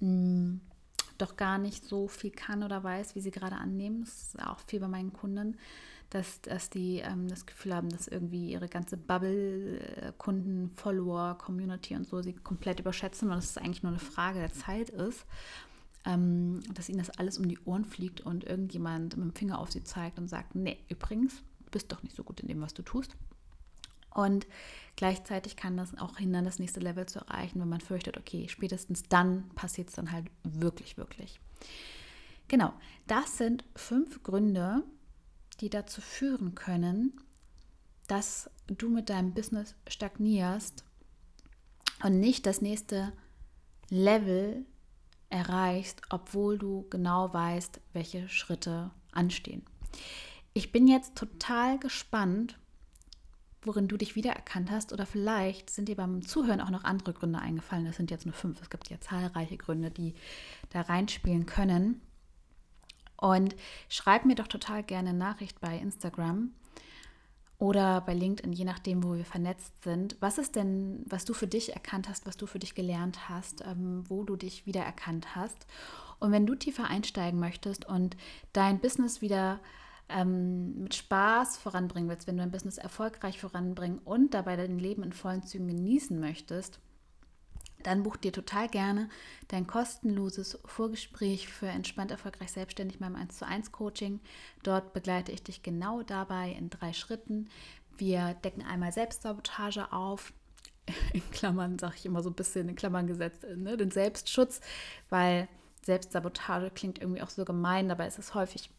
mh, 0.00 0.06
hm, 0.06 0.60
doch 1.18 1.36
gar 1.36 1.58
nicht 1.58 1.84
so 1.84 2.08
viel 2.08 2.30
kann 2.30 2.62
oder 2.62 2.84
weiß, 2.84 3.14
wie 3.14 3.20
sie 3.20 3.30
gerade 3.30 3.56
annehmen. 3.56 4.04
Das 4.04 4.22
ist 4.22 4.42
auch 4.42 4.60
viel 4.66 4.80
bei 4.80 4.88
meinen 4.88 5.12
Kunden 5.12 5.58
dass, 6.10 6.40
dass 6.42 6.70
die 6.70 6.98
ähm, 6.98 7.28
das 7.28 7.46
Gefühl 7.46 7.74
haben, 7.74 7.88
dass 7.88 8.08
irgendwie 8.08 8.50
ihre 8.50 8.68
ganze 8.68 8.96
Bubble, 8.96 9.78
äh, 9.78 10.12
Kunden, 10.18 10.70
Follower, 10.76 11.38
Community 11.38 11.94
und 11.94 12.06
so 12.06 12.20
sie 12.20 12.34
komplett 12.34 12.80
überschätzen 12.80 13.30
und 13.30 13.36
dass 13.36 13.50
es 13.50 13.58
eigentlich 13.58 13.82
nur 13.82 13.92
eine 13.92 14.00
Frage 14.00 14.40
der 14.40 14.52
Zeit 14.52 14.90
ist, 14.90 15.24
ähm, 16.04 16.60
dass 16.74 16.88
ihnen 16.88 16.98
das 16.98 17.10
alles 17.10 17.38
um 17.38 17.48
die 17.48 17.58
Ohren 17.64 17.84
fliegt 17.84 18.20
und 18.22 18.44
irgendjemand 18.44 19.16
mit 19.16 19.24
dem 19.24 19.34
Finger 19.34 19.58
auf 19.58 19.70
sie 19.70 19.84
zeigt 19.84 20.18
und 20.18 20.28
sagt, 20.28 20.54
nee, 20.54 20.78
übrigens, 20.88 21.42
du 21.64 21.70
bist 21.70 21.92
doch 21.92 22.02
nicht 22.02 22.16
so 22.16 22.24
gut 22.24 22.40
in 22.40 22.48
dem, 22.48 22.60
was 22.60 22.74
du 22.74 22.82
tust. 22.82 23.16
Und 24.12 24.48
gleichzeitig 24.96 25.54
kann 25.54 25.76
das 25.76 25.96
auch 25.96 26.16
hindern, 26.16 26.44
das 26.44 26.58
nächste 26.58 26.80
Level 26.80 27.06
zu 27.06 27.20
erreichen, 27.20 27.60
wenn 27.60 27.68
man 27.68 27.80
fürchtet, 27.80 28.16
okay, 28.16 28.48
spätestens 28.48 29.04
dann 29.04 29.48
passiert 29.50 29.88
es 29.88 29.94
dann 29.94 30.10
halt 30.10 30.26
wirklich, 30.42 30.96
wirklich. 30.96 31.40
Genau, 32.48 32.72
das 33.06 33.38
sind 33.38 33.64
fünf 33.76 34.24
Gründe, 34.24 34.82
die 35.60 35.70
dazu 35.70 36.00
führen 36.00 36.54
können, 36.54 37.20
dass 38.06 38.50
du 38.66 38.88
mit 38.88 39.10
deinem 39.10 39.34
Business 39.34 39.74
stagnierst 39.88 40.84
und 42.02 42.18
nicht 42.18 42.46
das 42.46 42.60
nächste 42.60 43.12
Level 43.88 44.64
erreichst, 45.28 46.02
obwohl 46.10 46.58
du 46.58 46.86
genau 46.90 47.32
weißt, 47.32 47.80
welche 47.92 48.28
Schritte 48.28 48.90
anstehen. 49.12 49.62
Ich 50.52 50.72
bin 50.72 50.88
jetzt 50.88 51.14
total 51.14 51.78
gespannt, 51.78 52.58
worin 53.62 53.88
du 53.88 53.96
dich 53.96 54.16
wiedererkannt 54.16 54.70
hast 54.70 54.92
oder 54.92 55.06
vielleicht 55.06 55.70
sind 55.70 55.88
dir 55.88 55.96
beim 55.96 56.22
Zuhören 56.26 56.60
auch 56.60 56.70
noch 56.70 56.84
andere 56.84 57.12
Gründe 57.12 57.38
eingefallen. 57.38 57.84
Das 57.84 57.96
sind 57.96 58.10
jetzt 58.10 58.26
nur 58.26 58.34
fünf. 58.34 58.60
Es 58.60 58.70
gibt 58.70 58.88
ja 58.88 59.00
zahlreiche 59.00 59.56
Gründe, 59.56 59.90
die 59.90 60.14
da 60.70 60.80
reinspielen 60.80 61.46
können. 61.46 62.00
Und 63.20 63.54
schreib 63.88 64.24
mir 64.24 64.34
doch 64.34 64.46
total 64.46 64.82
gerne 64.82 65.12
Nachricht 65.12 65.60
bei 65.60 65.76
Instagram 65.76 66.52
oder 67.58 68.00
bei 68.00 68.14
LinkedIn, 68.14 68.54
je 68.54 68.64
nachdem, 68.64 69.04
wo 69.04 69.14
wir 69.14 69.26
vernetzt 69.26 69.82
sind. 69.84 70.16
Was 70.20 70.38
ist 70.38 70.56
denn, 70.56 71.04
was 71.06 71.26
du 71.26 71.34
für 71.34 71.46
dich 71.46 71.74
erkannt 71.74 72.08
hast, 72.08 72.26
was 72.26 72.38
du 72.38 72.46
für 72.46 72.58
dich 72.58 72.74
gelernt 72.74 73.28
hast, 73.28 73.62
ähm, 73.66 74.04
wo 74.08 74.24
du 74.24 74.36
dich 74.36 74.64
wiedererkannt 74.64 75.36
hast? 75.36 75.66
Und 76.18 76.32
wenn 76.32 76.46
du 76.46 76.54
tiefer 76.54 76.84
einsteigen 76.88 77.38
möchtest 77.38 77.84
und 77.84 78.16
dein 78.54 78.80
Business 78.80 79.20
wieder 79.20 79.60
ähm, 80.08 80.84
mit 80.84 80.94
Spaß 80.94 81.58
voranbringen 81.58 82.08
willst, 82.08 82.26
wenn 82.26 82.36
du 82.36 82.42
dein 82.42 82.50
Business 82.50 82.78
erfolgreich 82.78 83.38
voranbringen 83.38 83.98
und 83.98 84.32
dabei 84.32 84.56
dein 84.56 84.78
Leben 84.78 85.02
in 85.02 85.12
vollen 85.12 85.42
Zügen 85.42 85.68
genießen 85.68 86.18
möchtest, 86.18 86.80
dann 87.82 88.02
buch 88.02 88.16
dir 88.16 88.32
total 88.32 88.68
gerne 88.68 89.08
dein 89.48 89.66
kostenloses 89.66 90.58
Vorgespräch 90.64 91.48
für 91.48 91.66
entspannt 91.66 92.10
erfolgreich 92.10 92.52
selbstständig 92.52 92.98
beim 92.98 93.16
1 93.16 93.38
zu 93.38 93.46
1 93.46 93.72
Coaching. 93.72 94.20
Dort 94.62 94.92
begleite 94.92 95.32
ich 95.32 95.42
dich 95.42 95.62
genau 95.62 96.02
dabei 96.02 96.50
in 96.50 96.70
drei 96.70 96.92
Schritten. 96.92 97.48
Wir 97.96 98.34
decken 98.44 98.62
einmal 98.62 98.92
Selbstsabotage 98.92 99.92
auf. 99.92 100.32
In 101.12 101.28
Klammern 101.30 101.78
sage 101.78 101.94
ich 101.98 102.06
immer 102.06 102.22
so 102.22 102.30
ein 102.30 102.34
bisschen 102.34 102.68
in 102.68 102.74
Klammern 102.74 103.06
gesetzt, 103.06 103.44
ne? 103.54 103.76
den 103.76 103.90
Selbstschutz, 103.90 104.60
weil 105.08 105.46
Selbstsabotage 105.82 106.70
klingt 106.70 106.98
irgendwie 107.00 107.22
auch 107.22 107.30
so 107.30 107.44
gemein, 107.44 107.88
dabei 107.88 108.06
ist 108.06 108.18
es 108.18 108.34
häufig 108.34 108.70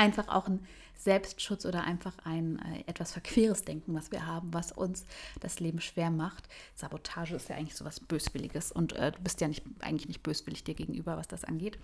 einfach 0.00 0.28
auch 0.28 0.48
ein 0.48 0.66
Selbstschutz 0.96 1.64
oder 1.64 1.84
einfach 1.84 2.12
ein 2.24 2.58
äh, 2.58 2.84
etwas 2.86 3.12
verqueres 3.12 3.64
Denken, 3.64 3.94
was 3.94 4.12
wir 4.12 4.26
haben, 4.26 4.52
was 4.52 4.70
uns 4.70 5.06
das 5.40 5.58
Leben 5.60 5.80
schwer 5.80 6.10
macht. 6.10 6.48
Sabotage 6.74 7.36
ist 7.36 7.48
ja 7.48 7.56
eigentlich 7.56 7.74
so 7.76 7.84
was 7.84 8.00
Böswilliges 8.00 8.70
und 8.70 8.92
äh, 8.94 9.12
du 9.12 9.20
bist 9.20 9.40
ja 9.40 9.48
nicht, 9.48 9.62
eigentlich 9.80 10.08
nicht 10.08 10.22
böswillig 10.22 10.64
dir 10.64 10.74
gegenüber, 10.74 11.16
was 11.16 11.28
das 11.28 11.44
angeht. 11.44 11.78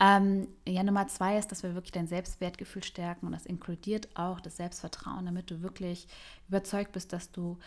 Ähm, 0.00 0.48
ja, 0.66 0.82
Nummer 0.82 1.08
zwei 1.08 1.38
ist, 1.38 1.50
dass 1.50 1.62
wir 1.62 1.74
wirklich 1.74 1.92
dein 1.92 2.08
Selbstwertgefühl 2.08 2.84
stärken 2.84 3.26
und 3.26 3.32
das 3.32 3.46
inkludiert 3.46 4.08
auch 4.16 4.40
das 4.40 4.56
Selbstvertrauen, 4.56 5.24
damit 5.24 5.50
du 5.50 5.62
wirklich 5.62 6.06
überzeugt 6.48 6.92
bist, 6.92 7.12
dass 7.12 7.32
du 7.32 7.58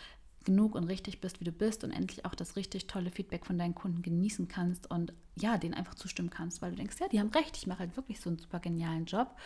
genug 0.46 0.74
und 0.74 0.84
richtig 0.84 1.20
bist, 1.20 1.40
wie 1.40 1.44
du 1.44 1.52
bist 1.52 1.84
und 1.84 1.90
endlich 1.90 2.24
auch 2.24 2.34
das 2.34 2.56
richtig 2.56 2.86
tolle 2.86 3.10
Feedback 3.10 3.44
von 3.44 3.58
deinen 3.58 3.74
Kunden 3.74 4.00
genießen 4.00 4.48
kannst 4.48 4.90
und 4.90 5.12
ja, 5.38 5.58
denen 5.58 5.74
einfach 5.74 5.94
zustimmen 5.94 6.30
kannst, 6.30 6.62
weil 6.62 6.70
du 6.70 6.76
denkst, 6.76 6.96
ja, 6.98 7.08
die 7.08 7.20
haben 7.20 7.28
recht, 7.28 7.58
ich 7.58 7.66
mache 7.66 7.80
halt 7.80 7.96
wirklich 7.96 8.20
so 8.20 8.30
einen 8.30 8.38
super 8.38 8.58
genialen 8.58 9.04
Job. 9.04 9.36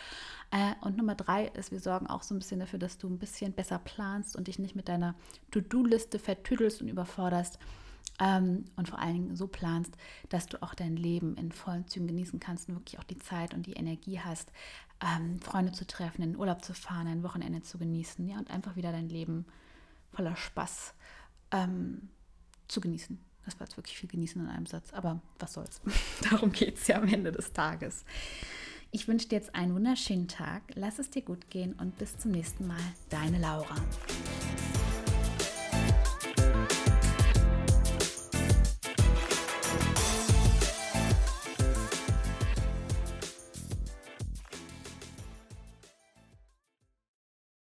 Äh, 0.53 0.75
und 0.83 0.97
Nummer 0.97 1.17
drei 1.17 1.47
ist, 1.49 1.73
wir 1.73 1.81
sorgen 1.81 2.07
auch 2.07 2.23
so 2.23 2.35
ein 2.35 2.39
bisschen 2.39 2.61
dafür, 2.61 2.79
dass 2.79 2.99
du 2.99 3.09
ein 3.09 3.19
bisschen 3.19 3.53
besser 3.53 3.81
planst 3.81 4.37
und 4.37 4.47
dich 4.47 4.61
nicht 4.61 4.77
mit 4.77 4.89
deiner 4.89 5.17
To-Do-Liste 5.51 6.21
vertüdelst 6.21 6.81
und 6.81 6.89
überforderst. 6.89 7.59
Ähm, 8.21 8.67
und 8.77 8.89
vor 8.89 9.01
allen 9.01 9.15
Dingen 9.15 9.37
so 9.37 9.49
planst, 9.49 9.97
dass 10.29 10.47
du 10.47 10.63
auch 10.63 10.75
dein 10.75 10.97
Leben 10.97 11.37
in 11.37 11.51
vollen 11.51 11.89
Zügen 11.89 12.07
genießen 12.07 12.39
kannst 12.39 12.69
und 12.69 12.77
wirklich 12.77 13.01
auch 13.01 13.05
die 13.05 13.19
Zeit 13.19 13.55
und 13.55 13.67
die 13.67 13.73
Energie 13.73 14.21
hast, 14.21 14.53
ähm, 15.01 15.41
Freunde 15.41 15.73
zu 15.73 15.87
treffen, 15.87 16.23
in 16.23 16.33
den 16.33 16.39
Urlaub 16.39 16.63
zu 16.63 16.75
fahren, 16.75 17.09
ein 17.09 17.23
Wochenende 17.23 17.63
zu 17.63 17.79
genießen, 17.79 18.29
ja, 18.29 18.39
und 18.39 18.51
einfach 18.51 18.77
wieder 18.77 18.93
dein 18.93 19.09
Leben 19.09 19.47
zu 19.47 19.70
voller 20.13 20.37
Spaß 20.37 20.95
ähm, 21.53 22.09
zu 22.69 22.81
genießen. 22.81 23.19
Das 23.45 23.59
war 23.59 23.67
jetzt 23.67 23.77
wirklich 23.77 23.97
viel 23.97 24.09
genießen 24.09 24.41
in 24.41 24.49
einem 24.49 24.67
Satz, 24.67 24.93
aber 24.93 25.21
was 25.39 25.55
soll's. 25.55 25.81
Darum 26.31 26.53
geht 26.53 26.77
es 26.77 26.87
ja 26.87 26.97
am 26.97 27.09
Ende 27.09 27.33
des 27.33 27.53
Tages. 27.53 28.05
Ich 28.93 29.07
wünsche 29.07 29.29
dir 29.29 29.37
jetzt 29.37 29.55
einen 29.55 29.75
wunderschönen 29.75 30.29
Tag, 30.29 30.63
lass 30.75 30.99
es 30.99 31.11
dir 31.11 31.23
gut 31.23 31.49
gehen 31.51 31.75
und 31.75 31.97
bis 31.99 32.19
zum 32.19 32.33
nächsten 32.33 32.67
Mal. 32.67 32.81
Deine 33.09 33.39
Laura. 33.39 33.77